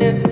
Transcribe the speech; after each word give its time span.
it. 0.00 0.31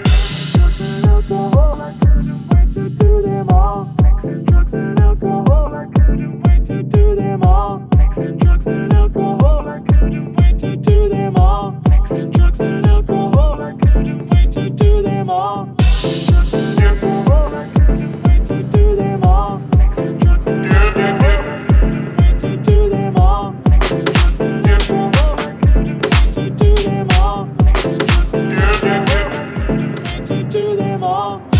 to 30.61 30.75
them 30.75 31.03
all. 31.03 31.50